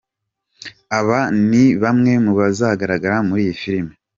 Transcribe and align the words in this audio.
Aba 0.99 1.19
ni 1.49 1.63
bamwe 1.83 2.11
mu 2.25 2.31
bazagaragara 2.39 3.15
muri 3.27 3.41
iyi 3.45 3.55
filime. 3.61 3.93